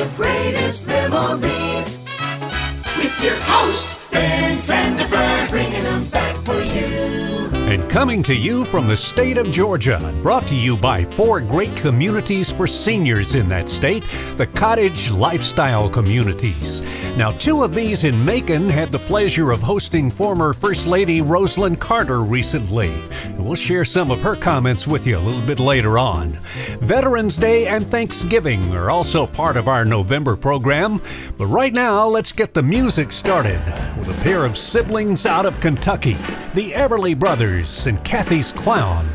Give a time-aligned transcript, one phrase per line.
[0.00, 1.98] the greatest memories.
[2.96, 7.29] With your host, Ben Sandifer, bringing them back for you.
[7.70, 11.76] And coming to you from the state of Georgia, brought to you by four great
[11.76, 14.02] communities for seniors in that state,
[14.36, 16.82] the Cottage Lifestyle Communities.
[17.16, 21.78] Now, two of these in Macon had the pleasure of hosting former First Lady Rosalynn
[21.78, 22.92] Carter recently.
[23.38, 26.32] We'll share some of her comments with you a little bit later on.
[26.80, 31.00] Veterans Day and Thanksgiving are also part of our November program.
[31.38, 33.62] But right now, let's get the music started
[33.96, 36.16] with a pair of siblings out of Kentucky,
[36.54, 39.06] the Everly Brothers and Cathy's Clown.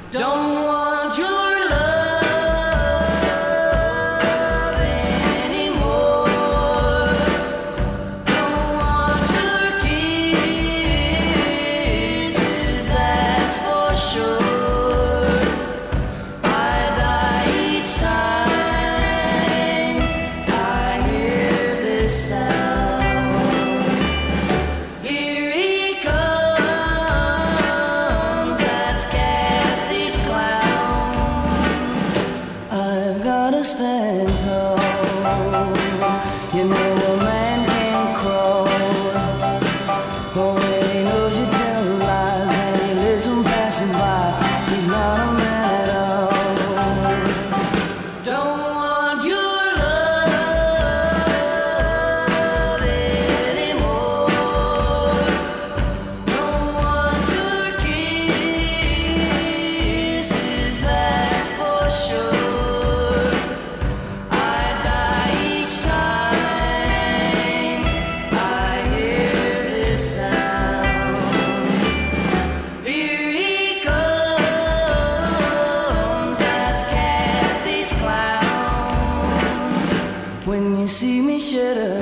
[81.55, 81.94] See me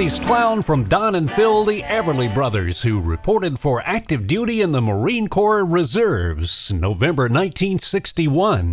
[0.00, 4.72] That's Clown from Don and Phil, the Everly Brothers, who reported for active duty in
[4.72, 8.72] the Marine Corps Reserves, November 1961.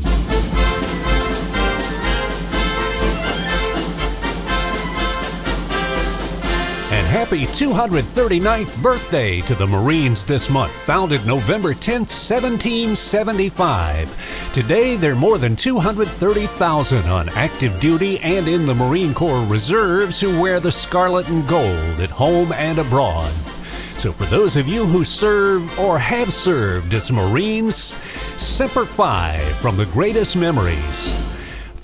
[7.27, 14.53] Happy 239th birthday to the Marines this month, founded November 10th, 1775.
[14.53, 20.21] Today, there are more than 230,000 on active duty and in the Marine Corps Reserves
[20.21, 23.33] who wear the scarlet and gold at home and abroad.
[23.97, 27.93] So, for those of you who serve or have served as Marines,
[28.37, 31.13] Semper Fi from the greatest memories.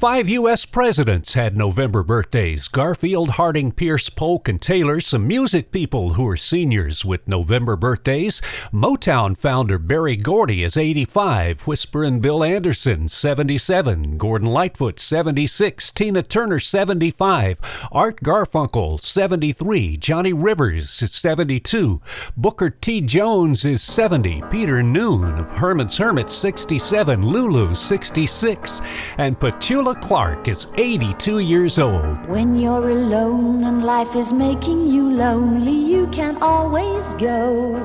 [0.03, 0.66] Five U.S.
[0.66, 5.00] presidents had November birthdays Garfield, Harding, Pierce, Polk, and Taylor.
[5.00, 8.41] Some music people who are seniors with November birthdays.
[8.74, 11.66] Motown founder Berry Gordy is 85.
[11.66, 14.18] Whispering Bill Anderson, 77.
[14.18, 15.90] Gordon Lightfoot, 76.
[15.91, 17.88] Tina Turner, 75.
[17.90, 19.96] Art Garfunkel, 73.
[19.96, 22.02] Johnny Rivers is 72.
[22.35, 23.00] Booker T.
[23.00, 24.44] Jones is 70.
[24.52, 27.25] Peter Noone of Herman's Hermit, 67.
[27.25, 28.81] Lulu, 66.
[29.18, 32.26] And Petula Clark is 82 years old.
[32.28, 37.76] When you're alone and life is making you lonely, you can always go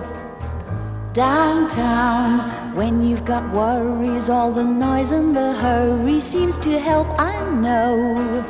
[1.13, 2.77] downtown.
[2.77, 8.45] When you've got worries, all the noise and the hurry seems to help, I know.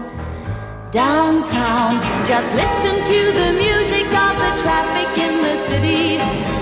[0.91, 6.57] Downtown, just listen to the music of the traffic in the city.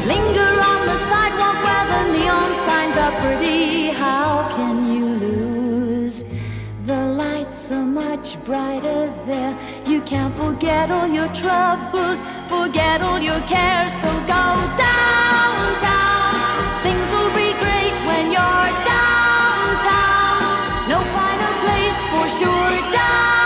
[7.73, 9.57] Are much brighter there.
[9.87, 13.93] You can't forget all your troubles, forget all your cares.
[13.93, 14.45] So go
[14.79, 16.47] downtown.
[16.83, 20.43] Things will be great when you're downtown.
[20.89, 22.67] No finer place for sure.
[22.93, 23.46] Downtown,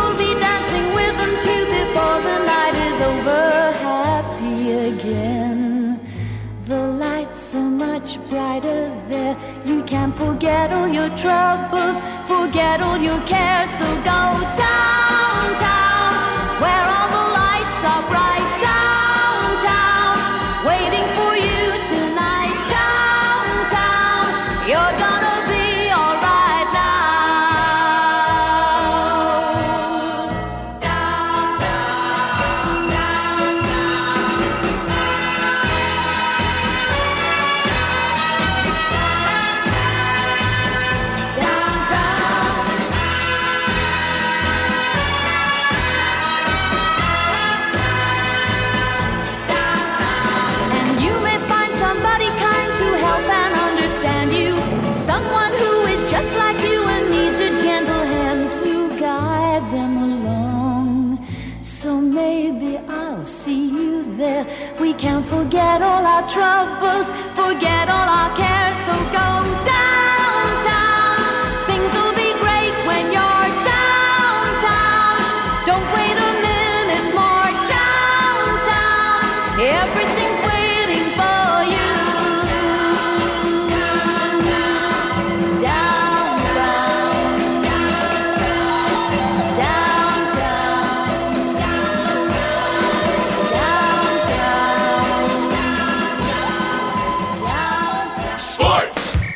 [7.55, 9.35] are much brighter there.
[9.65, 13.69] You can forget all your troubles, forget all your cares.
[13.71, 14.21] So go
[14.57, 15.90] downtown,
[66.61, 67.20] our troubles,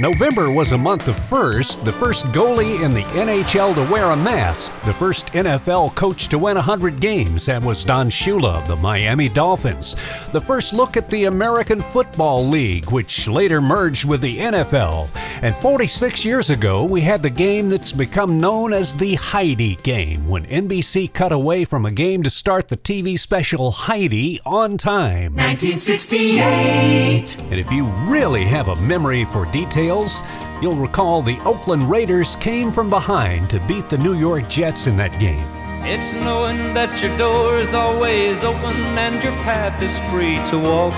[0.06, 4.16] November was a month of first, the first goalie in the NHL to wear a
[4.16, 8.76] mask, the first NFL coach to win 100 games, that was Don Shula of the
[8.76, 9.96] Miami Dolphins,
[10.32, 15.10] the first look at the American Football League, which later merged with the NFL,
[15.42, 20.28] and 46 years ago we had the game that's become known as the Heidi game,
[20.28, 25.34] when NBC cut away from a game to start the TV special Heidi on time.
[25.34, 27.40] 1968.
[27.40, 30.22] And if you really have a memory for details,
[30.62, 34.96] you'll recall the Oakland Raiders came from behind to beat the New York Jets in
[34.96, 35.44] that game.
[35.84, 40.94] It's knowing that your door is always open and your path is free to walk.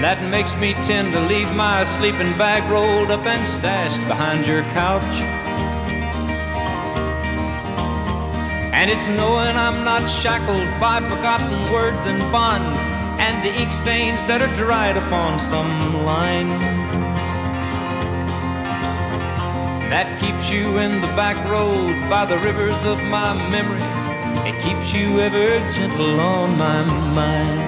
[0.00, 4.62] That makes me tend to leave my sleeping bag rolled up and stashed behind your
[4.72, 5.02] couch.
[8.72, 12.90] And it's knowing I'm not shackled by forgotten words and bonds
[13.22, 16.48] and the ink stains that are dried upon some line.
[19.94, 23.86] That keeps you in the back roads by the rivers of my memory.
[24.50, 26.82] It keeps you ever gentle on my
[27.14, 27.62] mind.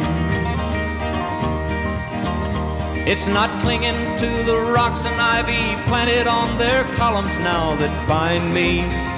[3.06, 8.52] It's not clinging to the rocks and ivy planted on their columns now that bind
[8.52, 9.13] me.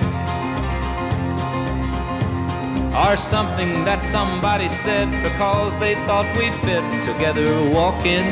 [2.97, 8.25] Or something that somebody said because they thought we fit together walking.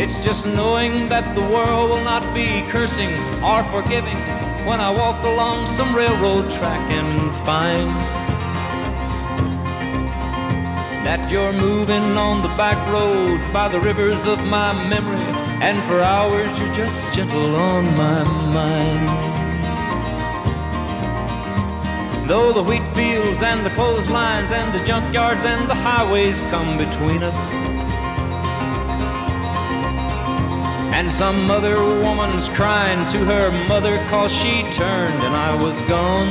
[0.00, 3.12] It's just knowing that the world will not be cursing
[3.44, 4.16] or forgiving
[4.66, 7.90] when I walk along some railroad track and find
[11.06, 15.22] that you're moving on the back roads by the rivers of my memory,
[15.62, 19.35] and for hours you're just gentle on my mind.
[22.26, 27.22] Though the wheat fields and the clotheslines and the junkyards and the highways come between
[27.22, 27.54] us.
[30.92, 36.26] And some other woman's crying to her mother cause she turned and I was gone.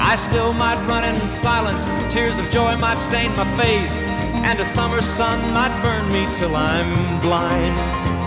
[0.00, 1.84] I still might run in silence,
[2.14, 4.04] tears of joy might stain my face,
[4.46, 8.19] and a summer sun might burn me till I'm blind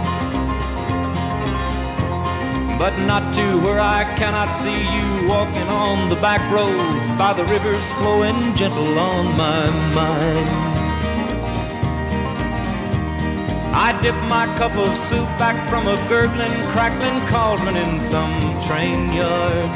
[2.84, 7.46] but not to where I cannot see you walking on the back roads by the
[7.46, 10.50] rivers flowing gentle on my mind.
[13.74, 18.36] I dip my cup of soup back from a gurgling, crackling cauldron in some
[18.68, 19.70] train yard.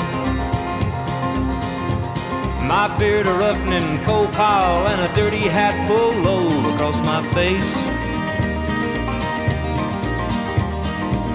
[2.67, 7.96] My beard a roughening coal pile and a dirty hat pulled low across my face.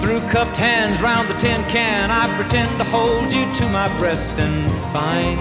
[0.03, 4.37] Through cupped hands round the tin can, I pretend to hold you to my breast
[4.37, 5.39] and find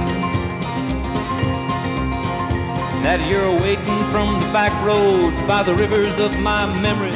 [3.02, 7.12] that you're waiting from the back roads by the rivers of my memories,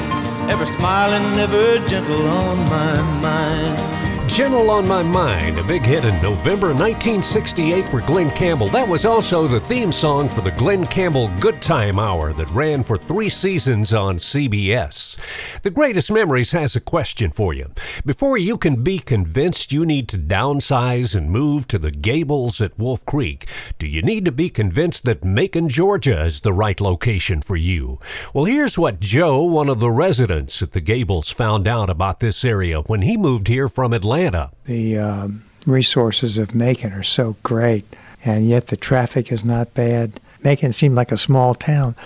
[0.50, 4.05] ever smiling, ever gentle on my mind.
[4.36, 8.68] Gentle on My Mind, a big hit in November 1968 for Glen Campbell.
[8.68, 12.84] That was also the theme song for the Glen Campbell Good Time Hour that ran
[12.84, 15.16] for three seasons on CBS.
[15.62, 17.72] The Greatest Memories has a question for you.
[18.04, 22.78] Before you can be convinced you need to downsize and move to the Gables at
[22.78, 27.40] Wolf Creek, do you need to be convinced that Macon, Georgia is the right location
[27.40, 28.00] for you?
[28.34, 32.44] Well, here's what Joe, one of the residents at the Gables, found out about this
[32.44, 34.25] area when he moved here from Atlanta.
[34.64, 37.84] The um, resources of Macon are so great,
[38.24, 40.20] and yet the traffic is not bad.
[40.42, 41.96] Macon seemed like a small town,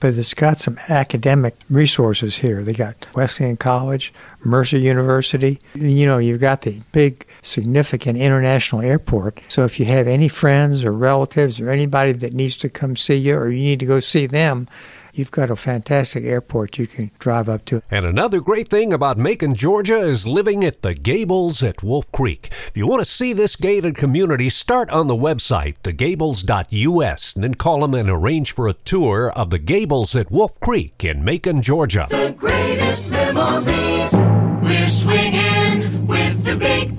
[0.00, 2.62] but it's got some academic resources here.
[2.64, 5.60] They got Wesleyan College, Mercer University.
[5.74, 9.40] You know, you've got the big, significant international airport.
[9.48, 13.16] So if you have any friends or relatives or anybody that needs to come see
[13.16, 14.68] you or you need to go see them,
[15.12, 17.82] you've got a fantastic airport you can drive up to.
[17.90, 22.48] And another great thing about Macon, Georgia is living at the Gables at Wolf Creek.
[22.66, 27.54] If you want to see this gated community, start on the website, thegables.us, and then
[27.54, 31.62] call them and arrange for a tour of the Gables at Wolf Creek in Macon,
[31.62, 32.06] Georgia.
[32.10, 34.14] The greatest memories.
[34.62, 36.96] We're swinging with the big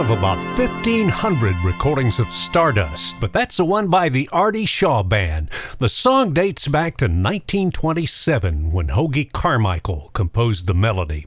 [0.00, 5.50] of about 1,500 recordings of Stardust, but that's the one by the Artie Shaw Band.
[5.78, 11.26] The song dates back to 1927 when Hoagy Carmichael composed the melody.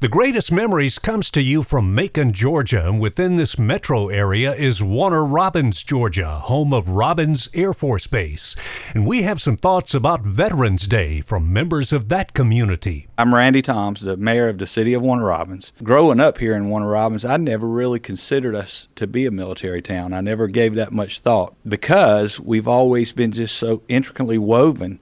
[0.00, 5.24] The greatest memories comes to you from Macon, Georgia, within this metro area is Warner
[5.24, 8.54] Robins, Georgia, home of Robins Air Force Base.
[8.94, 13.08] And we have some thoughts about Veterans Day from members of that community.
[13.18, 15.72] I'm Randy Toms, the mayor of the city of Warner Robins.
[15.82, 19.82] Growing up here in Warner Robins, I never really considered us to be a military
[19.82, 20.12] town.
[20.12, 25.00] I never gave that much thought because we've always been just so intricately woven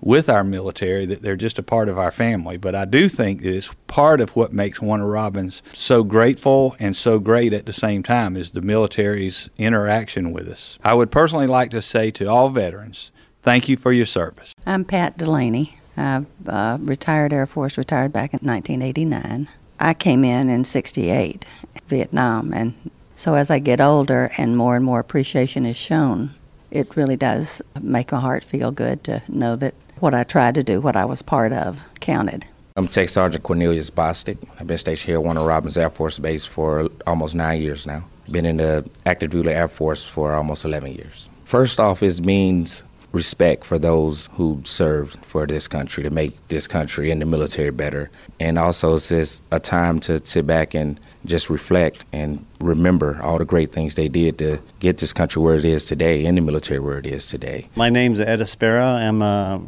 [0.00, 2.56] with our military that they're just a part of our family.
[2.56, 6.94] But I do think that it's part of what makes Warner Robins so grateful and
[6.94, 10.78] so great at the same time is the military's interaction with us.
[10.84, 13.10] I would personally like to say to all veterans,
[13.42, 14.52] thank you for your service.
[14.66, 15.78] I'm Pat Delaney.
[15.96, 19.48] I'm uh, retired Air Force, retired back in 1989.
[19.80, 21.44] I came in in 68,
[21.86, 22.74] Vietnam, and
[23.14, 26.34] so as I get older and more and more appreciation is shown,
[26.70, 30.62] it really does make my heart feel good to know that what I tried to
[30.62, 32.46] do, what I was part of, counted.
[32.76, 34.36] I'm Tech Sergeant Cornelius Bostic.
[34.60, 38.04] I've been stationed here at Warner Robins Air Force Base for almost nine years now.
[38.30, 41.28] Been in the active duty Air Force for almost 11 years.
[41.44, 46.66] First off, it means respect for those who served for this country to make this
[46.66, 48.10] country and the military better.
[48.38, 53.38] And also, it's just a time to sit back and just reflect and remember all
[53.38, 56.42] the great things they did to get this country where it is today and the
[56.42, 57.68] military where it is today.
[57.74, 58.84] My name's Ed Aspera.
[58.84, 59.62] I'm a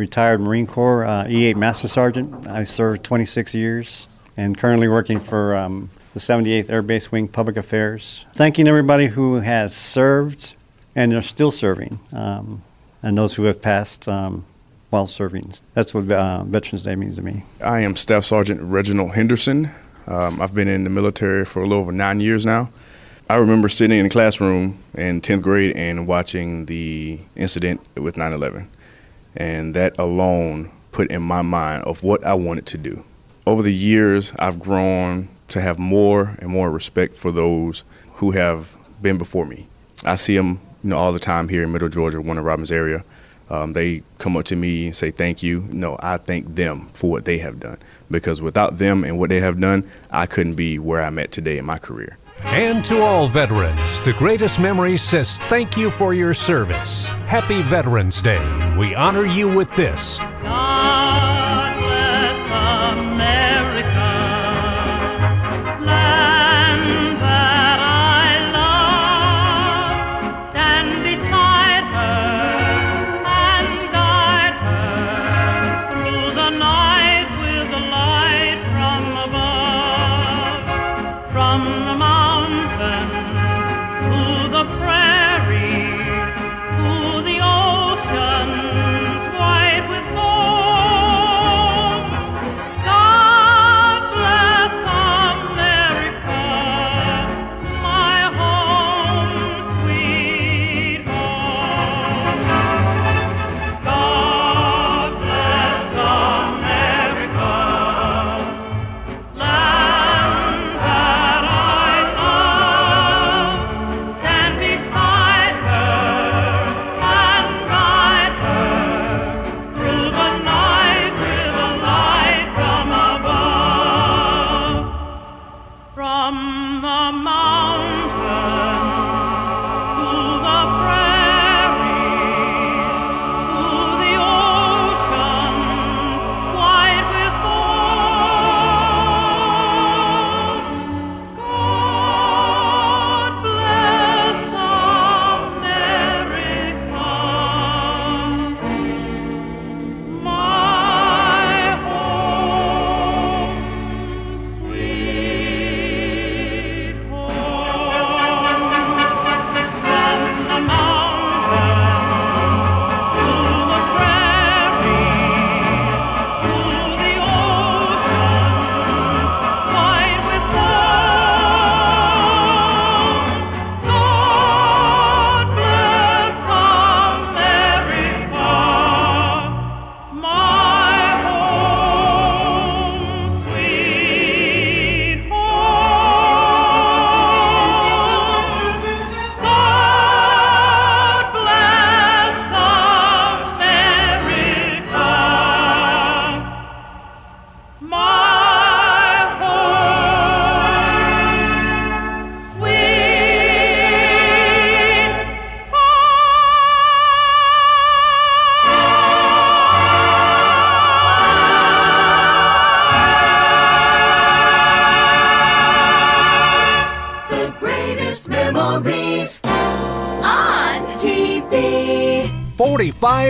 [0.00, 2.46] retired Marine Corps uh, E8 Master Sergeant.
[2.48, 7.58] I served 26 years and currently working for um, the 78th Air Base Wing Public
[7.58, 8.24] Affairs.
[8.34, 10.54] Thanking everybody who has served
[10.96, 12.62] and are still serving, um,
[13.02, 14.46] and those who have passed um,
[14.88, 15.52] while serving.
[15.74, 17.44] That's what uh, Veterans Day means to me.
[17.62, 19.70] I am Staff Sergeant Reginald Henderson.
[20.06, 22.70] Um, I've been in the military for a little over nine years now.
[23.28, 28.32] I remember sitting in the classroom in 10th grade and watching the incident with 9
[28.32, 28.68] 11.
[29.36, 33.04] And that alone put in my mind of what I wanted to do.
[33.46, 38.76] Over the years, I've grown to have more and more respect for those who have
[39.00, 39.66] been before me.
[40.04, 43.04] I see them you know, all the time here in Middle Georgia, Warner Robins area.
[43.50, 45.66] Um, they come up to me and say thank you.
[45.70, 47.78] No, I thank them for what they have done
[48.10, 51.58] because without them and what they have done, I couldn't be where I'm at today
[51.58, 52.16] in my career.
[52.44, 57.08] And to all veterans, the greatest memory says thank you for your service.
[57.26, 58.74] Happy Veterans Day.
[58.76, 60.18] We honor you with this.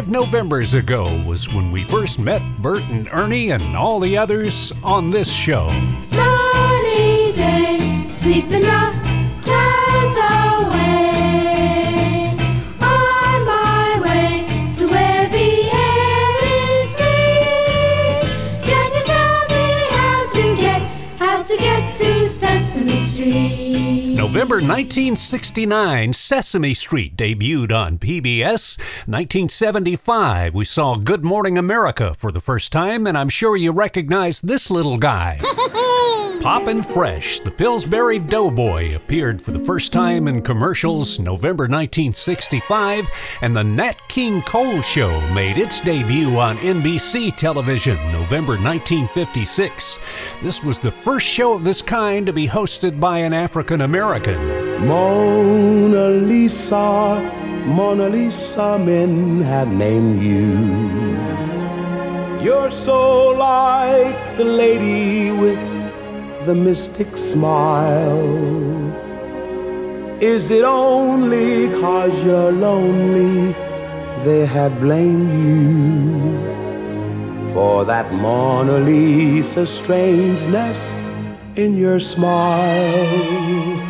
[0.00, 4.72] 45 Novembers ago was when we first met Bert and Ernie and all the others
[4.82, 5.68] on this show.
[6.02, 8.94] Sunny day, sweeping the
[9.42, 10.16] clouds
[10.64, 11.12] away.
[12.80, 18.22] On my way to where the air is sweet.
[18.64, 20.80] Can you tell me how to get,
[21.18, 23.89] how to get to Sesame Street?
[24.20, 28.76] November 1969, Sesame Street debuted on PBS.
[29.06, 34.42] 1975, we saw Good Morning America for the first time, and I'm sure you recognize
[34.42, 35.40] this little guy.
[36.40, 43.06] Poppin' Fresh, the Pillsbury Doughboy, appeared for the first time in commercials November 1965,
[43.42, 49.98] and the Nat King Cole Show made its debut on NBC television November 1956.
[50.42, 54.09] This was the first show of this kind to be hosted by an African American.
[54.80, 57.20] Mona Lisa,
[57.64, 60.50] Mona Lisa, men have named you.
[62.42, 65.62] You're so like the lady with
[66.44, 68.26] the mystic smile.
[70.20, 73.54] Is it only cause you're lonely
[74.24, 76.18] they have blamed you
[77.52, 80.80] for that Mona Lisa strangeness
[81.54, 83.89] in your smile?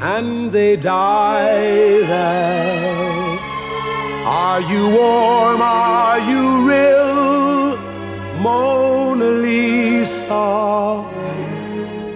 [0.00, 3.38] and they die there.
[4.24, 5.60] Are you warm?
[5.60, 7.76] Are you real?
[8.40, 11.04] Mona Lisa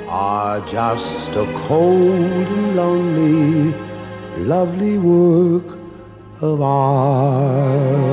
[0.09, 3.75] are just a cold and lonely,
[4.38, 5.79] lovely work
[6.40, 8.12] of art.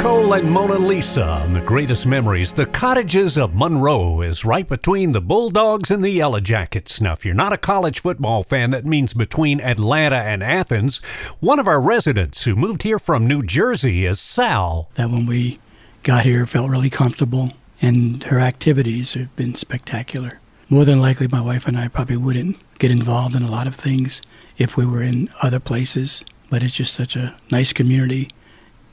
[0.00, 2.54] Cole and Mona Lisa on the greatest memories.
[2.54, 7.02] The Cottages of Monroe is right between the Bulldogs and the Yellow Jackets.
[7.02, 11.04] Now, if you're not a college football fan, that means between Atlanta and Athens.
[11.40, 14.88] One of our residents who moved here from New Jersey is Sal.
[14.94, 15.58] That when we
[16.02, 20.40] got here, felt really comfortable, and her activities have been spectacular.
[20.70, 23.74] More than likely, my wife and I probably wouldn't get involved in a lot of
[23.74, 24.22] things
[24.56, 28.30] if we were in other places, but it's just such a nice community.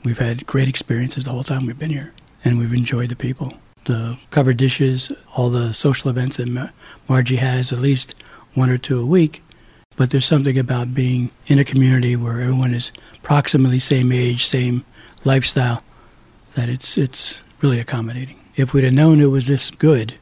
[0.04, 2.12] We've had great experiences the whole time we've been here,
[2.44, 3.52] and we've enjoyed the people.
[3.84, 6.72] The covered dishes, all the social events that Mar-
[7.08, 8.14] Margie has, at least
[8.54, 9.42] one or two a week.
[9.96, 14.84] But there's something about being in a community where everyone is approximately same age, same
[15.24, 15.82] lifestyle,
[16.54, 18.38] that it's it's really accommodating.
[18.54, 20.14] If we'd have known it was this good,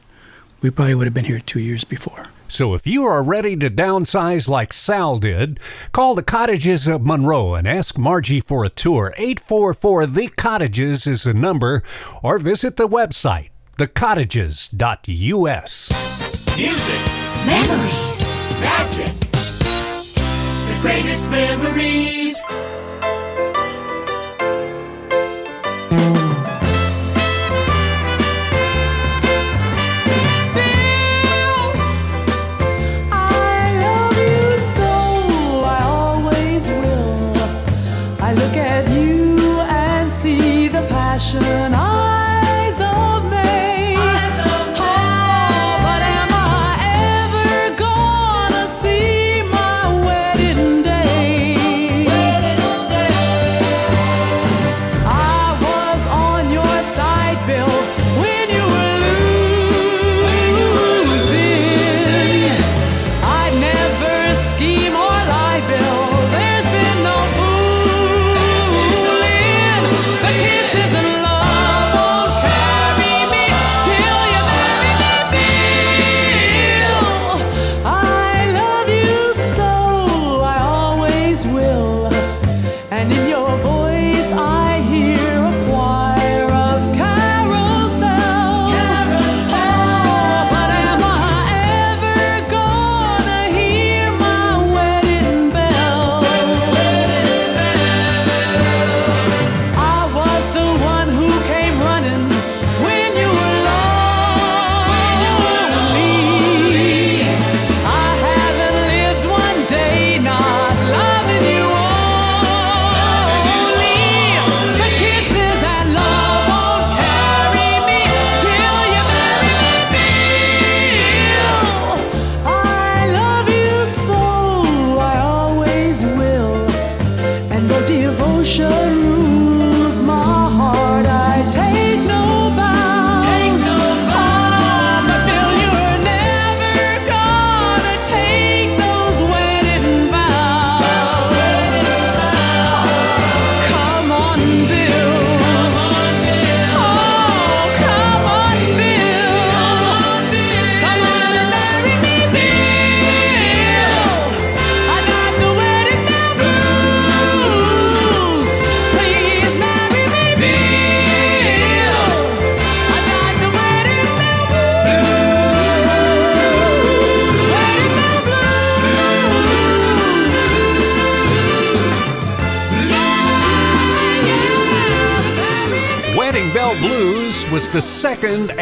[0.61, 2.27] we probably would have been here two years before.
[2.47, 5.59] So if you are ready to downsize like Sal did,
[5.91, 9.13] call the Cottages of Monroe and ask Margie for a tour.
[9.17, 11.83] 844 The Cottages is the number,
[12.23, 16.57] or visit the website thecottages.us.
[16.57, 17.01] Music,
[17.45, 19.13] memories, magic.
[20.67, 22.41] The greatest memories.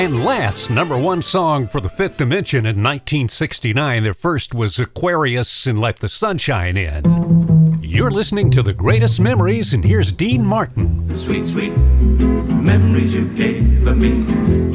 [0.05, 4.03] And last number one song for the Fifth Dimension in 1969.
[4.03, 7.79] Their first was Aquarius and Let the Sunshine In.
[7.81, 11.15] You're listening to the greatest memories, and here's Dean Martin.
[11.15, 14.09] Sweet, sweet memories you gave of me.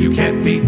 [0.03, 0.65] You can't beat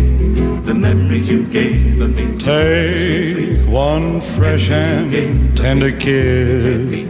[0.64, 2.38] the memories you gave of me.
[2.38, 7.08] Take one fresh and tender kiss.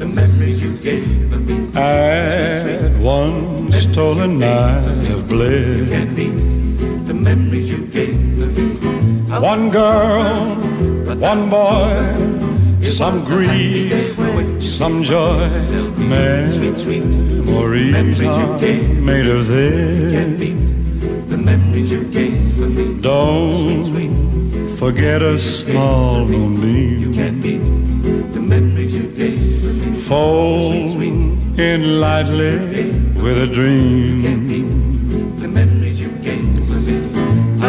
[0.00, 1.80] The memories you gave me.
[1.80, 6.61] Add one stolen night of bliss.
[7.22, 8.46] Memories you gave me.
[9.30, 10.56] One girl,
[11.14, 13.94] one boy, some grief,
[14.60, 15.48] some joy.
[15.96, 16.88] Memories
[18.20, 18.58] are
[19.08, 20.12] made of this.
[21.30, 23.00] The memories you gave me.
[23.00, 27.12] Don't forget a small moonbeam.
[28.32, 29.92] The memories you gave me.
[30.08, 31.00] Fold
[31.58, 32.58] in lightly
[33.22, 34.71] with a dream.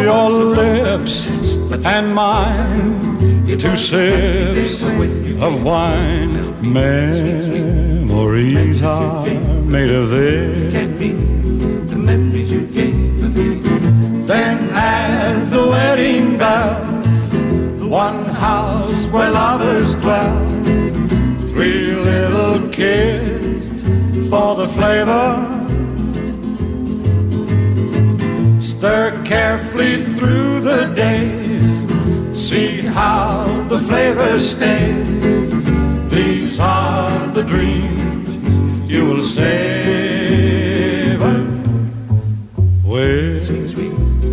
[0.04, 1.26] Your lips
[1.82, 4.82] and mine, two sips
[5.40, 6.72] of wine.
[6.72, 9.24] Memories are
[9.64, 10.74] made of this.
[14.26, 20.38] Then add the wedding bells, one house where lovers dwell.
[21.54, 23.64] Three little kids
[24.28, 25.53] for the flavor.
[28.84, 31.64] Stir carefully through the days.
[32.38, 35.22] See how the flavor stays.
[36.10, 38.44] These are the dreams
[38.90, 40.36] you will savor
[42.84, 43.48] with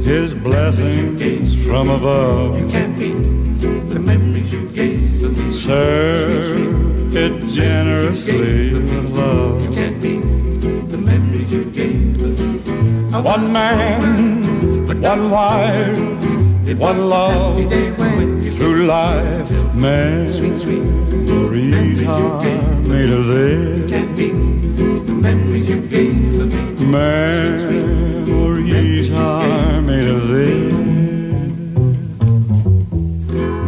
[0.04, 2.60] His blessings from above.
[2.60, 3.62] You can't beat
[3.94, 5.54] the memories you gave.
[5.54, 9.61] Serve it generously with love.
[13.24, 15.98] One man, one wife,
[16.80, 17.58] one love,
[18.56, 21.30] through life, man, sweet, sweet, made
[23.10, 23.92] of this.
[25.22, 26.86] Memories you gave me,
[28.32, 30.74] memories are made of this.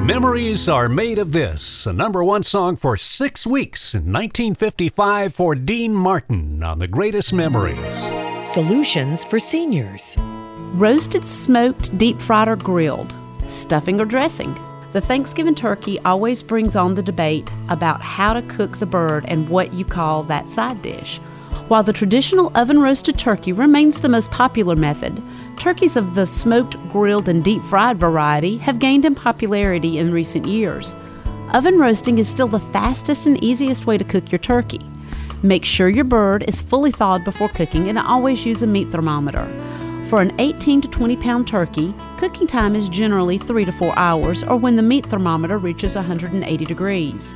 [0.07, 5.53] Memories Are Made of This, a number one song for six weeks in 1955 for
[5.53, 8.09] Dean Martin on The Greatest Memories.
[8.45, 10.17] Solutions for seniors.
[10.73, 13.15] Roasted, smoked, deep fried, or grilled,
[13.47, 14.53] stuffing or dressing.
[14.91, 19.47] The Thanksgiving turkey always brings on the debate about how to cook the bird and
[19.47, 21.19] what you call that side dish.
[21.69, 25.23] While the traditional oven roasted turkey remains the most popular method,
[25.57, 30.45] turkeys of the smoked, grilled, and deep fried variety have gained in popularity in recent
[30.47, 30.93] years.
[31.53, 34.81] Oven roasting is still the fastest and easiest way to cook your turkey.
[35.45, 39.45] Make sure your bird is fully thawed before cooking and always use a meat thermometer.
[40.07, 44.41] For an 18 to 20 pound turkey, cooking time is generally 3 to 4 hours
[44.43, 47.35] or when the meat thermometer reaches 180 degrees.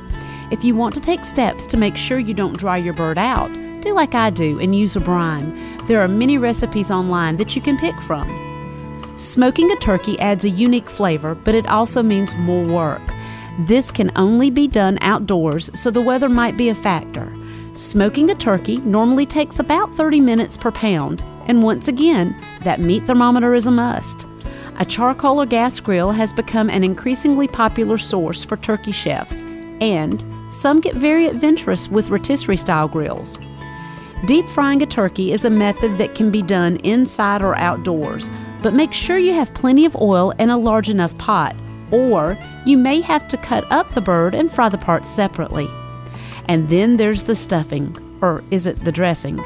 [0.50, 3.52] If you want to take steps to make sure you don't dry your bird out,
[3.82, 5.76] do like I do and use a brine.
[5.86, 8.26] There are many recipes online that you can pick from.
[9.18, 13.02] Smoking a turkey adds a unique flavor, but it also means more work.
[13.58, 17.30] This can only be done outdoors, so the weather might be a factor.
[17.78, 23.04] Smoking a turkey normally takes about 30 minutes per pound, and once again, that meat
[23.04, 24.26] thermometer is a must.
[24.80, 29.42] A charcoal or gas grill has become an increasingly popular source for turkey chefs,
[29.80, 33.38] and some get very adventurous with rotisserie style grills.
[34.26, 38.28] Deep frying a turkey is a method that can be done inside or outdoors,
[38.60, 41.54] but make sure you have plenty of oil and a large enough pot,
[41.92, 42.36] or
[42.66, 45.68] you may have to cut up the bird and fry the parts separately.
[46.48, 49.38] And then there's the stuffing, or is it the dressing?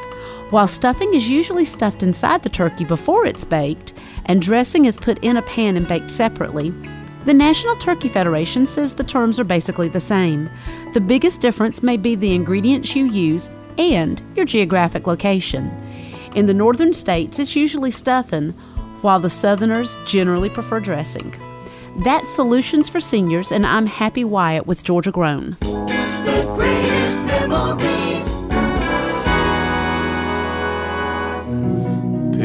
[0.50, 3.92] While stuffing is usually stuffed inside the turkey before it's baked,
[4.26, 6.72] and dressing is put in a pan and baked separately,
[7.24, 10.48] the National Turkey Federation says the terms are basically the same.
[10.92, 15.70] The biggest difference may be the ingredients you use and your geographic location.
[16.34, 18.50] In the northern states, it's usually stuffing,
[19.02, 21.34] while the southerners generally prefer dressing.
[22.04, 25.56] That's Solutions for Seniors, and I'm Happy Wyatt with Georgia Grown.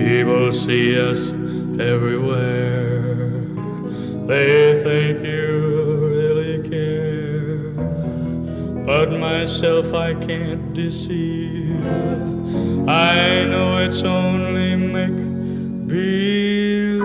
[0.07, 1.31] People see us
[1.81, 3.19] everywhere.
[4.25, 7.57] They think you really care.
[8.85, 11.85] But myself I can't deceive.
[12.87, 15.17] I know it's only make
[15.87, 17.03] believe.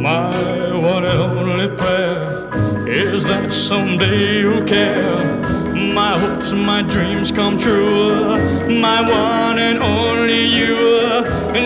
[0.00, 0.30] My
[0.78, 5.37] one and only prayer is that someday you'll care.
[5.98, 8.38] My hopes and my dreams come true.
[8.80, 10.76] My one and only you.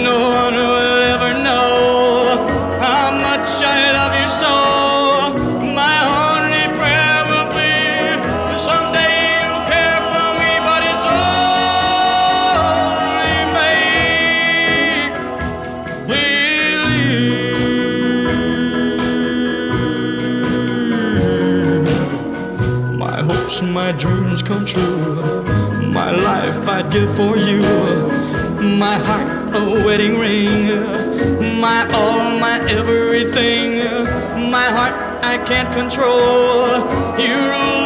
[0.08, 0.54] No one
[26.92, 27.62] give for you.
[28.78, 30.68] My heart a wedding ring.
[31.58, 33.78] My all, my everything.
[34.50, 36.80] My heart I can't control.
[37.18, 37.81] You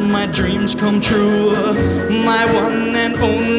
[0.00, 1.52] My dreams come true.
[2.24, 3.55] My one and only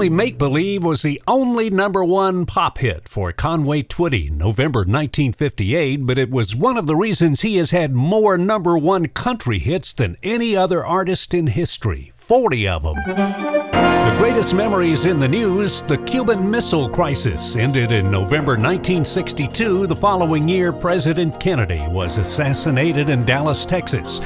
[0.00, 6.06] Only Make Believe was the only number one pop hit for Conway Twitty, November 1958,
[6.06, 9.92] but it was one of the reasons he has had more number one country hits
[9.92, 13.69] than any other artist in history 40 of them.
[14.00, 19.86] The greatest memories in the news the Cuban Missile Crisis ended in November 1962.
[19.86, 24.20] The following year, President Kennedy was assassinated in Dallas, Texas.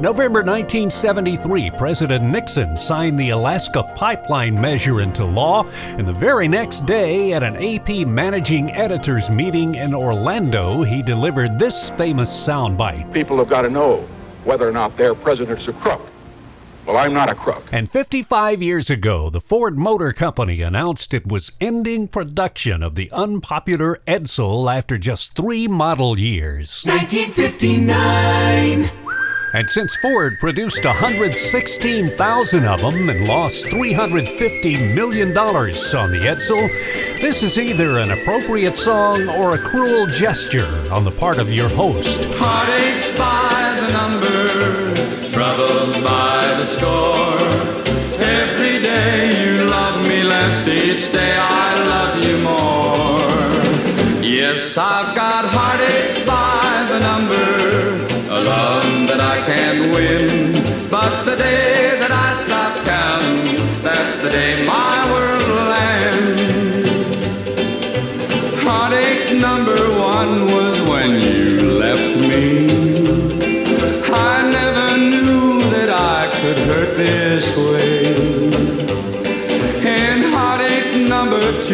[0.00, 5.64] November 1973, President Nixon signed the Alaska Pipeline Measure into law,
[5.96, 11.56] and the very next day, at an AP managing editors meeting in Orlando, he delivered
[11.56, 13.12] this famous soundbite.
[13.12, 14.08] People have got to know
[14.42, 16.02] whether or not their president's a crook.
[16.90, 17.62] Well, I'm not a crook.
[17.70, 23.08] And 55 years ago, the Ford Motor Company announced it was ending production of the
[23.12, 26.82] unpopular Edsel after just three model years.
[26.84, 28.90] 1959.
[29.54, 36.68] And since Ford produced 116,000 of them and lost $350 million on the Edsel,
[37.20, 41.68] this is either an appropriate song or a cruel gesture on the part of your
[41.68, 42.24] host.
[42.32, 45.79] Heartaches by the number, troubles by
[46.60, 47.40] the score.
[48.20, 54.22] Every day you love me less, each day I love you more.
[54.22, 57.48] Yes, I've got heartaches by the number,
[58.36, 60.52] a love that I can't win.
[60.90, 61.89] But the day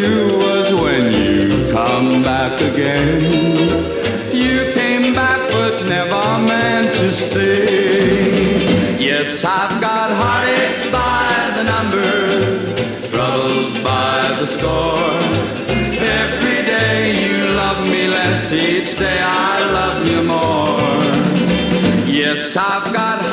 [0.08, 3.20] was when you come back again.
[4.32, 8.98] You came back but never meant to stay.
[8.98, 15.18] Yes, I've got heartaches by the number, troubles by the score.
[16.22, 20.66] Every day you love me less, each day I love you more.
[22.06, 23.25] Yes, I've got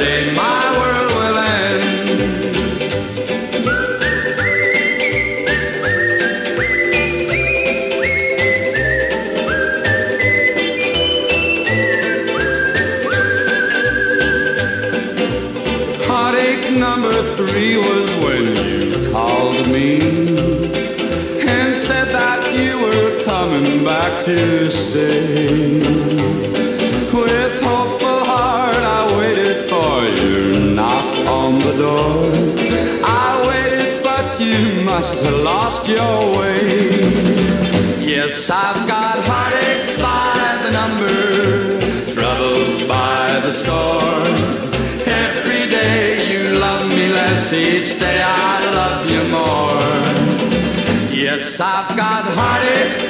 [0.00, 2.00] the day my world will end.
[16.06, 20.00] Heartache number three was when you called me
[21.46, 25.29] and said that you were coming back to stay.
[31.80, 32.30] Door.
[33.24, 36.60] I waited, but you must have lost your way.
[38.14, 41.80] Yes, I've got heartaches by the number,
[42.16, 44.26] troubles by the score.
[45.26, 46.02] Every day
[46.32, 49.90] you love me less, each day I love you more.
[51.24, 53.09] Yes, I've got heartaches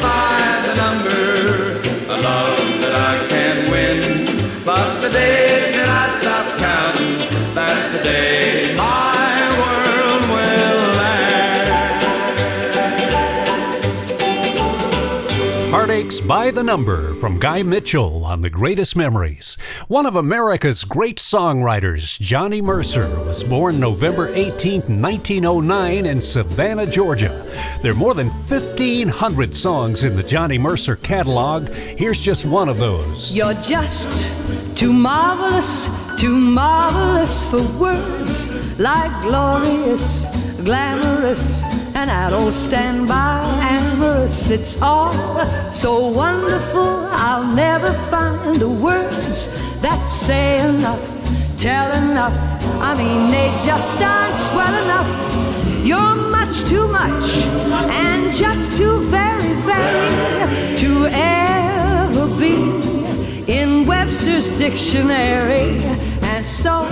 [16.19, 19.57] By the Number from Guy Mitchell on The Greatest Memories.
[19.87, 27.47] One of America's great songwriters, Johnny Mercer, was born November 18, 1909, in Savannah, Georgia.
[27.83, 31.69] There are more than 1,500 songs in the Johnny Mercer catalog.
[31.69, 33.33] Here's just one of those.
[33.33, 34.33] You're just
[34.77, 35.89] too marvelous,
[36.19, 38.49] too marvelous for words
[38.81, 40.25] like glorious,
[40.65, 41.63] glamorous,
[42.01, 44.49] and I don't stand by and amorous.
[44.49, 45.13] It's all
[45.75, 46.89] so wonderful,
[47.27, 49.49] I'll never find the words
[49.83, 51.03] that say enough,
[51.59, 52.33] tell enough.
[52.81, 55.11] I mean, they just aren't swell enough.
[55.85, 57.29] You're much too much,
[58.03, 62.57] and just too very, very to ever be
[63.53, 65.85] in Webster's dictionary.
[66.33, 66.89] And so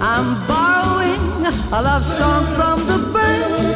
[0.00, 3.73] I'm borrowing a love song from the birds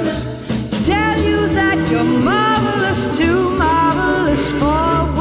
[1.55, 5.17] that you're marvelous, too marvelous for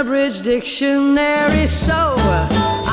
[0.00, 1.66] unabridged dictionary.
[1.66, 2.14] So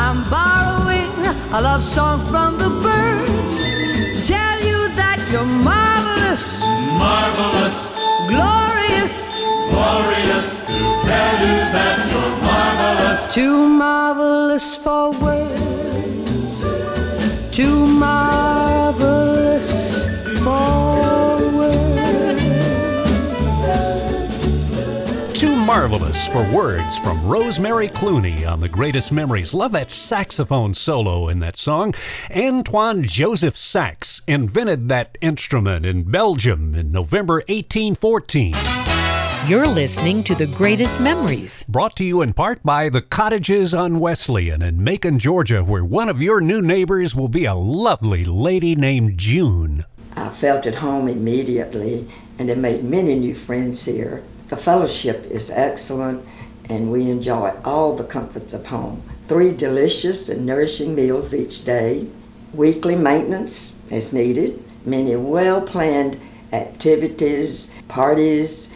[0.04, 1.10] I'm borrowing
[1.54, 6.60] a love song from the birds to tell you that you're marvelous,
[7.00, 7.78] Marvelous,
[8.28, 10.48] glorious, glorious.
[10.68, 13.34] To tell you that you're marvelous.
[13.34, 16.62] too marvelous for words,
[17.56, 19.72] too marvelous
[20.44, 20.77] for
[25.68, 29.54] Marvelous for words from Rosemary Clooney on The Greatest Memories.
[29.54, 31.94] Love that saxophone solo in that song.
[32.34, 38.54] Antoine Joseph Sax invented that instrument in Belgium in November 1814.
[39.46, 41.66] You're listening to The Greatest Memories.
[41.68, 46.08] Brought to you in part by the Cottages on Wesleyan in Macon, Georgia, where one
[46.08, 49.84] of your new neighbors will be a lovely lady named June.
[50.16, 52.10] I felt at home immediately
[52.40, 54.24] and have made many new friends here.
[54.50, 56.26] The fellowship is excellent
[56.70, 59.04] and we enjoy all the comforts of home.
[59.28, 62.08] Three delicious and nourishing meals each day,
[62.54, 66.20] weekly maintenance as needed, many well planned
[66.54, 68.74] activities, parties,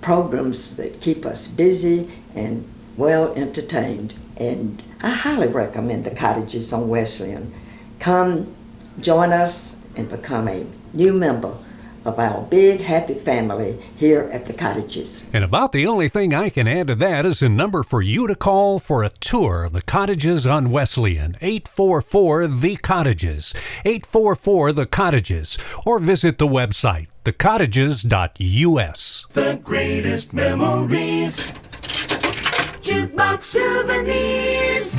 [0.00, 4.14] programs that keep us busy and well entertained.
[4.36, 7.54] And I highly recommend the cottages on Wesleyan.
[8.00, 8.54] Come
[8.98, 11.56] join us and become a new member
[12.04, 15.24] of our big happy family here at the cottages.
[15.32, 18.26] And about the only thing I can add to that is a number for you
[18.26, 21.36] to call for a tour of the cottages on Wesleyan.
[21.40, 23.54] 844 The Cottages.
[23.84, 25.58] 844 The Cottages.
[25.86, 29.26] Or visit the website, thecottages.us.
[29.32, 31.52] The greatest memories.
[32.82, 34.96] Jukebox souvenirs.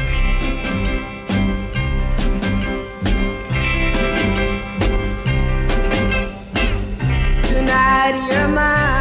[8.03, 8.92] Tonight you're mine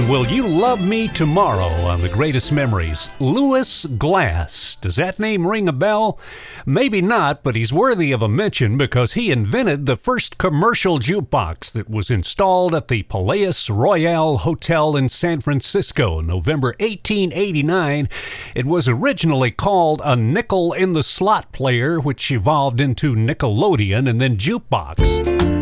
[0.00, 3.08] Will You Love Me Tomorrow on The Greatest Memories.
[3.18, 4.76] Louis Glass.
[4.76, 6.18] Does that name ring a bell?
[6.66, 11.72] Maybe not, but he's worthy of a mention because he invented the first commercial jukebox
[11.72, 18.08] that was installed at the Palace Royale Hotel in San Francisco, November 1889.
[18.54, 24.20] It was originally called a nickel in the slot player, which evolved into Nickelodeon and
[24.20, 25.55] then jukebox.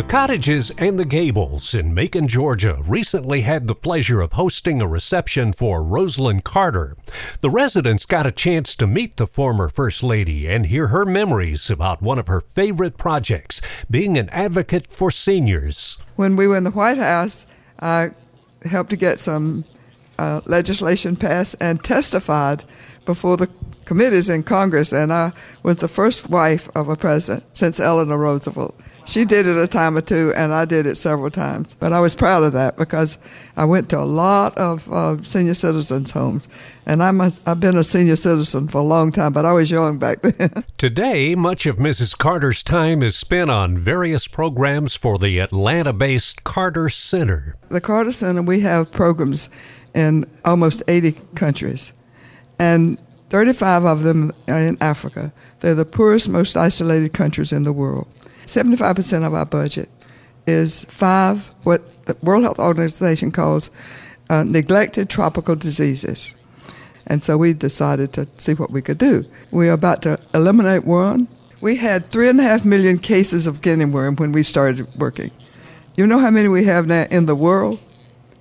[0.00, 4.88] The Cottages and the Gables in Macon, Georgia, recently had the pleasure of hosting a
[4.88, 6.96] reception for Rosalynn Carter.
[7.42, 11.68] The residents got a chance to meet the former First Lady and hear her memories
[11.68, 15.98] about one of her favorite projects, being an advocate for seniors.
[16.16, 17.44] When we were in the White House,
[17.78, 18.12] I
[18.64, 19.66] helped to get some
[20.18, 22.64] uh, legislation passed and testified
[23.04, 23.50] before the
[23.84, 25.32] committees in Congress, and I
[25.62, 28.74] was the first wife of a president since Eleanor Roosevelt.
[29.10, 31.74] She did it a time or two, and I did it several times.
[31.80, 33.18] But I was proud of that because
[33.56, 36.48] I went to a lot of uh, senior citizens' homes,
[36.86, 39.68] and I'm a, I've been a senior citizen for a long time, but I was
[39.68, 40.62] young back then.
[40.78, 42.16] Today, much of Mrs.
[42.16, 47.56] Carter's time is spent on various programs for the Atlanta based Carter Center.
[47.68, 49.50] the Carter Center, we have programs
[49.92, 51.92] in almost 80 countries,
[52.60, 52.96] and
[53.30, 55.32] 35 of them are in Africa.
[55.58, 58.06] They're the poorest, most isolated countries in the world.
[58.46, 59.88] 75% of our budget
[60.46, 63.70] is five, what the World Health Organization calls
[64.28, 66.34] uh, neglected tropical diseases.
[67.06, 69.24] And so we decided to see what we could do.
[69.50, 71.28] We are about to eliminate one.
[71.60, 75.30] We had three and a half million cases of guinea worm when we started working.
[75.96, 77.82] You know how many we have now in the world?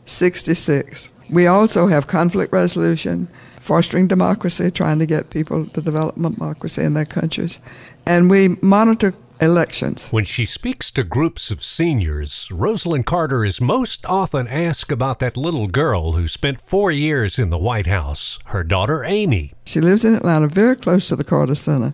[0.05, 1.09] 66.
[1.29, 3.27] We also have conflict resolution,
[3.59, 7.59] fostering democracy, trying to get people to develop democracy in their countries.
[8.05, 10.07] And we monitor elections.
[10.09, 15.37] When she speaks to groups of seniors, Rosalynn Carter is most often asked about that
[15.37, 19.53] little girl who spent four years in the White House, her daughter Amy.
[19.65, 21.93] She lives in Atlanta, very close to the Carter Center,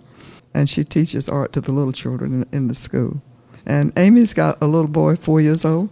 [0.54, 3.22] and she teaches art to the little children in, in the school.
[3.66, 5.90] And Amy's got a little boy, four years old,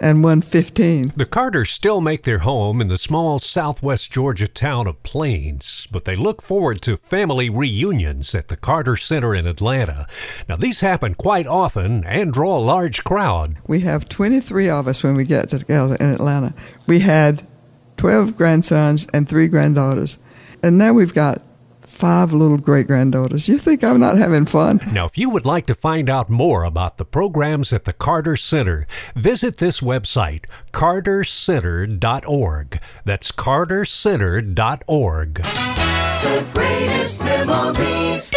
[0.00, 1.12] and one 15.
[1.16, 6.04] The Carters still make their home in the small southwest Georgia town of Plains, but
[6.04, 10.06] they look forward to family reunions at the Carter Center in Atlanta.
[10.48, 13.54] Now, these happen quite often and draw a large crowd.
[13.66, 16.54] We have 23 of us when we get together in Atlanta.
[16.86, 17.46] We had
[17.96, 20.18] 12 grandsons and three granddaughters,
[20.62, 21.42] and now we've got
[21.88, 23.48] five little great granddaughters.
[23.48, 24.80] You think I'm not having fun?
[24.92, 28.36] Now, if you would like to find out more about the programs at the Carter
[28.36, 32.80] Center, visit this website, cartercenter.org.
[33.04, 35.34] That's cartercenter.org.
[36.22, 38.30] The greatest memories.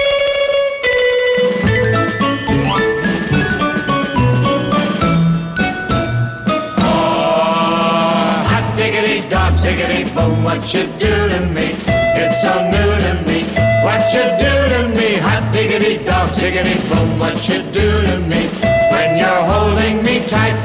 [7.11, 11.67] Ah, hot diggity dog, ziggity boom, what you do to me?
[12.21, 13.28] It's so new to me.
[13.83, 15.15] What you do to me?
[15.17, 18.47] Hot diggity dog, ziggity boom, what you do to me?
[18.91, 20.57] When you're holding me tight.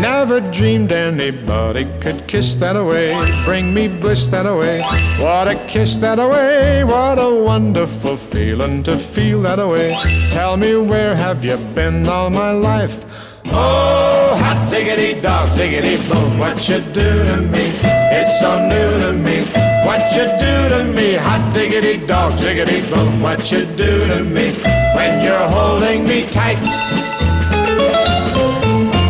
[0.00, 3.12] Never dreamed anybody could kiss that away,
[3.44, 4.80] bring me bliss that away.
[5.18, 9.96] What a kiss that away, what a wonderful feeling to feel that away.
[10.30, 13.04] Tell me where have you been all my life?
[13.46, 17.72] Oh, hot ziggity dog, ziggity boom, what you do to me?
[17.82, 19.69] It's so new to me.
[19.84, 21.14] What you do to me?
[21.14, 24.52] Hot diggity dog, ziggity boom, what you do to me?
[24.94, 26.58] When you're holding me tight.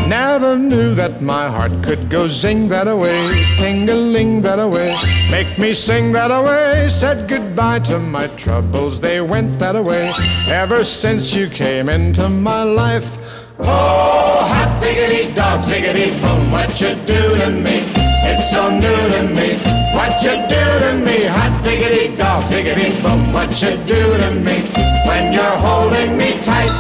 [0.09, 4.97] Never knew that my heart could go zing that away, ting-a-ling that away,
[5.31, 6.89] make me sing that away.
[6.89, 10.12] Said goodbye to my troubles, they went that away.
[10.49, 13.18] Ever since you came into my life.
[13.61, 17.83] Oh, hot diggity dog, ziggity boom, what you do to me?
[18.23, 19.80] It's so new to me.
[20.01, 21.24] What you do to me?
[21.26, 24.62] Hot diggity dog, ziggity boom, what you do to me?
[25.07, 26.72] When you're holding me tight.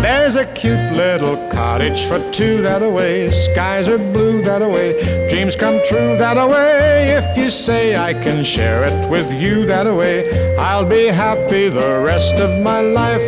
[0.00, 3.30] There's a cute little cottage for two that away.
[3.30, 4.88] Skies are blue that away.
[5.30, 7.14] Dreams come true that away.
[7.20, 10.16] If you say I can share it with you that away,
[10.56, 13.22] I'll be happy the rest of my life.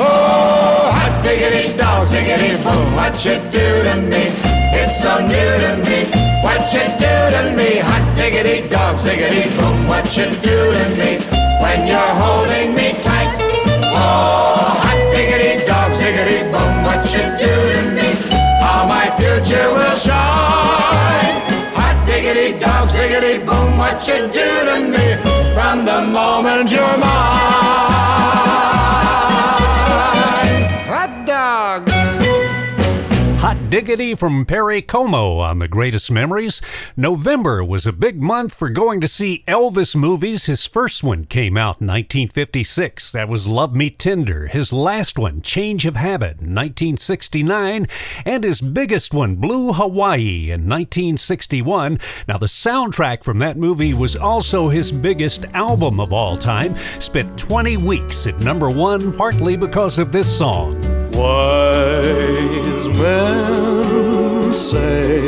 [0.00, 4.24] Oh, hot diggity dog, ziggity boom, what you do to me?
[4.80, 6.00] It's so new to me.
[6.46, 7.70] What you do to me?
[7.88, 11.10] Hot diggity dog, ziggity boom, what you do to me?
[11.62, 13.32] When you're holding me tight.
[14.02, 17.65] Oh, hot diggity dog, ziggity boom, what you do
[19.42, 21.50] future will shine.
[21.76, 25.06] Hot diggity dog, ziggity boom, what you do to me?
[25.54, 28.85] From the moment you're mine.
[33.40, 36.62] Hot diggity from Perry Como on the greatest memories.
[36.96, 40.46] November was a big month for going to see Elvis movies.
[40.46, 43.12] His first one came out in 1956.
[43.12, 44.46] That was Love Me Tender.
[44.46, 47.86] His last one, Change of Habit, in 1969.
[48.24, 51.98] And his biggest one, Blue Hawaii, in 1961.
[52.26, 56.74] Now, the soundtrack from that movie was also his biggest album of all time.
[57.00, 60.95] Spent 20 weeks at number one, partly because of this song.
[61.18, 65.20] Wise men say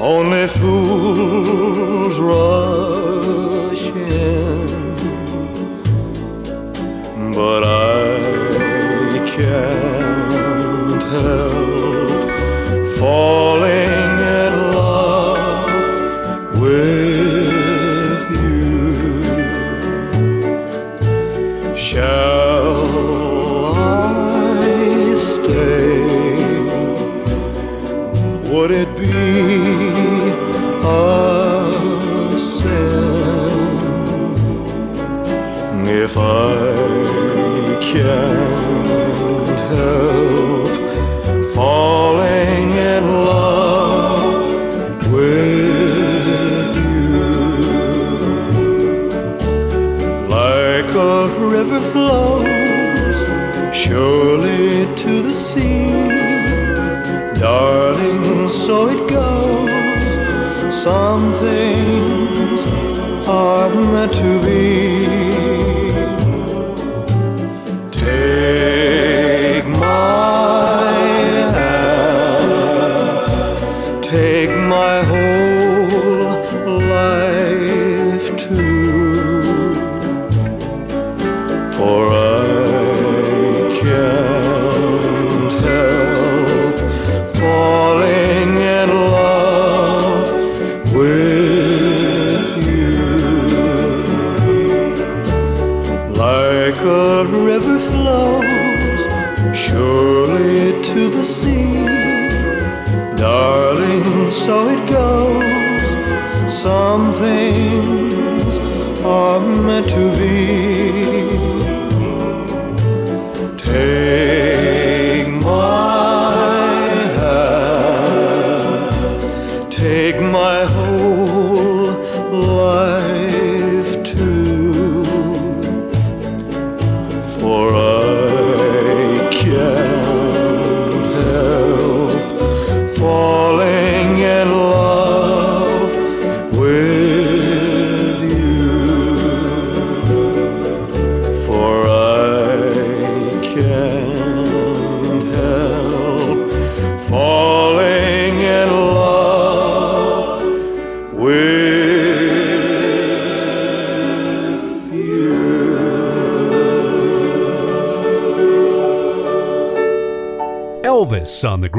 [0.00, 4.68] only fools rush in,
[7.32, 8.18] but I
[9.34, 12.10] can't help
[12.98, 14.04] falling.
[14.24, 15.70] in love
[16.60, 19.04] with you.
[21.76, 22.33] Shall
[28.64, 29.10] would it be
[30.82, 30.98] a
[32.38, 32.64] sin
[35.86, 36.64] if I
[37.82, 40.68] can't help
[41.54, 44.32] falling in love
[45.12, 47.20] with you?
[50.38, 53.18] Like a river flows
[53.76, 55.92] surely to the sea,
[57.38, 60.14] darling so it goes.
[60.74, 62.66] Some things
[63.26, 64.73] are meant to be.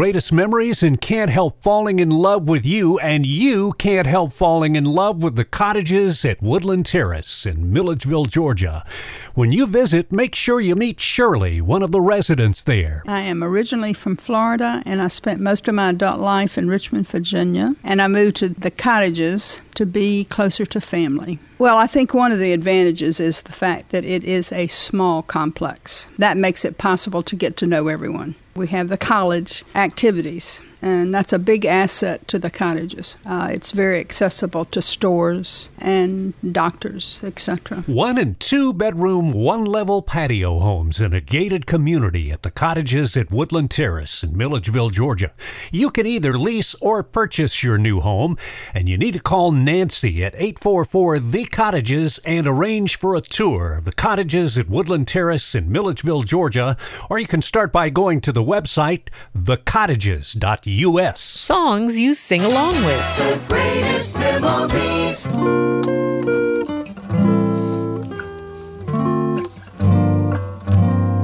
[0.05, 4.75] Greatest memories and can't help falling in love with you, and you can't help falling
[4.75, 8.85] in love with the cottages at Woodland Terrace in Milledgeville, Georgia.
[9.33, 13.01] When you visit, make sure you meet Shirley, one of the residents there.
[13.07, 17.07] I am originally from Florida and I spent most of my adult life in Richmond,
[17.07, 17.73] Virginia.
[17.83, 21.39] And I moved to the cottages to be closer to family.
[21.57, 25.21] Well, I think one of the advantages is the fact that it is a small
[25.21, 26.07] complex.
[26.17, 28.35] That makes it possible to get to know everyone.
[28.55, 33.17] We have the college activities, and that's a big asset to the cottages.
[33.25, 37.81] Uh, it's very accessible to stores and doctors, etc.
[37.85, 43.17] One and two bedroom, one level patio homes in a gated community at the cottages
[43.17, 45.33] at Woodland Terrace in Milledgeville, Georgia.
[45.73, 48.37] You can either lease or purchase your new home,
[48.73, 53.73] and you need to call Nancy at 844 The Cottages and arrange for a tour
[53.73, 56.75] of the cottages at Woodland Terrace in Milledgeville, Georgia,
[57.09, 61.21] or you can start by going to the website thecottages.us.
[61.21, 63.17] Songs you sing along with.
[63.17, 65.25] The greatest memories.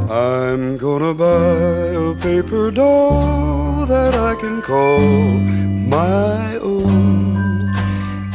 [0.09, 7.74] I'm gonna buy a paper doll that I can call my own.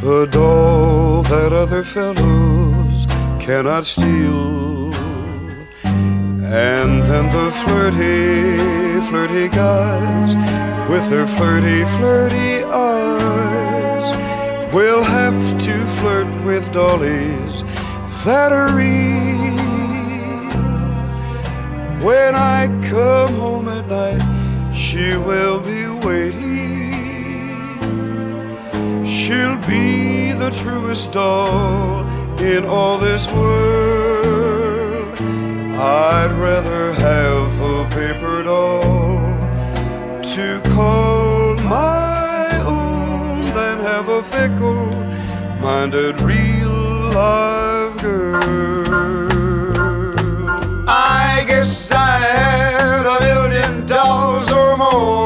[0.02, 3.06] A doll that other fellows
[3.40, 4.94] cannot steal.
[5.84, 10.36] And then the flirty, flirty guys
[10.88, 14.08] with their flirty, flirty eyes
[14.72, 17.62] will have to flirt with dollies
[18.24, 19.56] that are real.
[22.04, 26.75] When I come home at night, she will be waiting.
[29.16, 32.06] She'll be the truest doll
[32.38, 35.18] in all this world.
[35.78, 39.16] I'd rather have a paper doll
[40.34, 44.86] to call my own than have a fickle
[45.62, 46.70] minded real
[47.10, 48.44] live girl.
[50.86, 55.25] I guess I had a million dolls or more.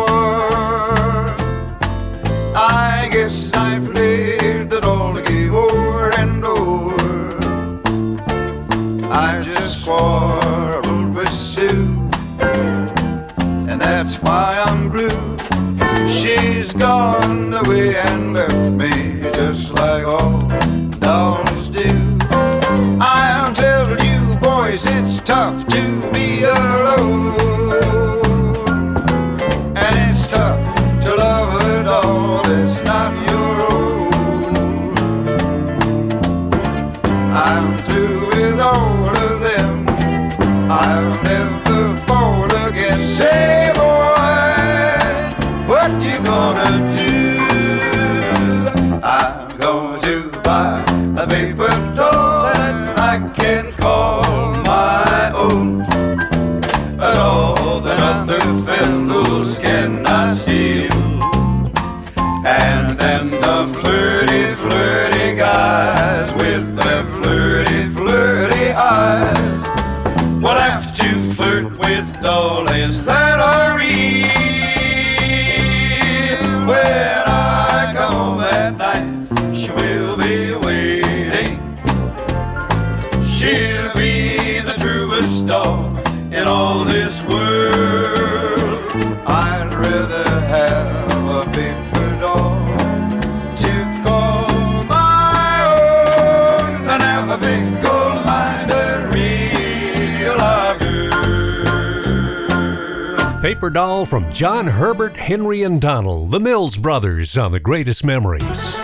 [103.61, 108.75] Paper Doll from John Herbert, Henry, and Donald, the Mills Brothers on The Greatest Memories.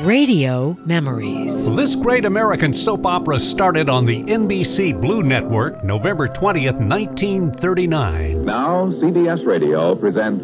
[0.00, 1.70] Radio Memories.
[1.76, 8.44] This great American soap opera started on the NBC Blue Network November 20th, 1939.
[8.44, 10.42] Now, CBS Radio presents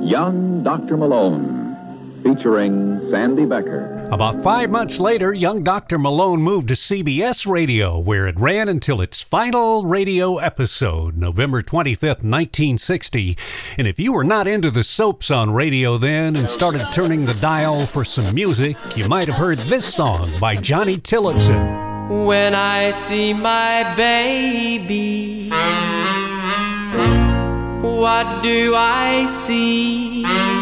[0.00, 0.96] Young Dr.
[0.96, 3.93] Malone, featuring Sandy Becker.
[4.14, 5.98] About five months later, young Dr.
[5.98, 12.22] Malone moved to CBS Radio, where it ran until its final radio episode, November 25th,
[12.22, 13.36] 1960.
[13.76, 17.34] And if you were not into the soaps on radio then and started turning the
[17.34, 22.06] dial for some music, you might have heard this song by Johnny Tillotson.
[22.24, 25.48] When I see my baby,
[27.80, 30.53] what do I see?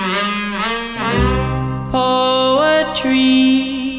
[1.92, 3.98] Poetry,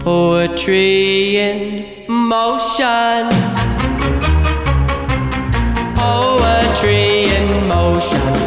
[0.00, 3.30] poetry in motion,
[5.94, 8.39] poetry in motion.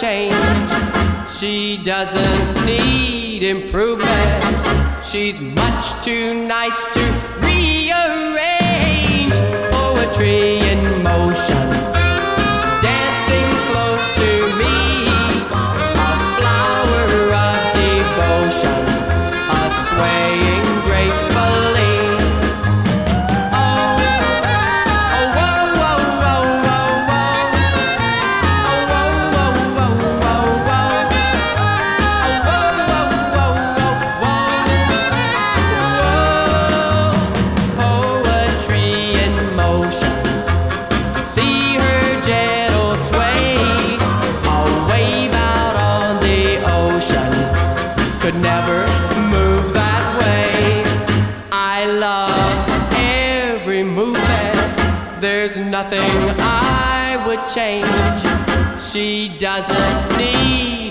[0.00, 0.34] Change.
[1.28, 5.04] She doesn't need improvement.
[5.04, 7.00] She's much too nice to
[7.40, 8.49] rearrange.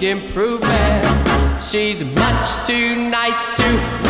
[0.10, 1.62] Improvement.
[1.62, 4.09] She's much too nice to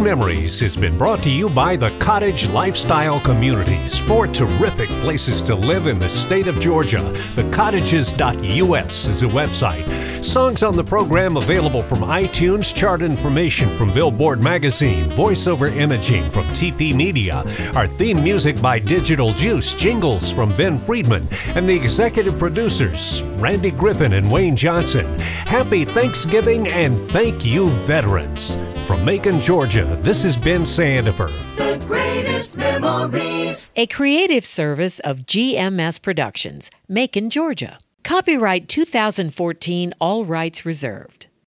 [0.00, 3.98] Memories has been brought to you by the Cottage Lifestyle Communities.
[3.98, 6.98] Four terrific places to live in the state of Georgia.
[6.98, 10.24] TheCottages.us is a website.
[10.24, 16.44] Songs on the program available from iTunes, chart information from Billboard Magazine, voiceover imaging from
[16.46, 17.44] TP Media,
[17.74, 23.70] our theme music by Digital Juice, jingles from Ben Friedman, and the executive producers, Randy
[23.70, 25.06] Griffin and Wayne Johnson.
[25.46, 28.56] Happy Thanksgiving and thank you, veterans.
[28.86, 31.32] From Macon, Georgia, this is Ben Sandifer.
[31.56, 33.72] The greatest memories.
[33.74, 37.80] A creative service of GMS Productions, Macon, Georgia.
[38.04, 41.26] Copyright 2014, all rights reserved.